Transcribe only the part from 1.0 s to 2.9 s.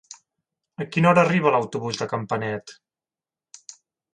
hora arriba l'autobús de Campanet?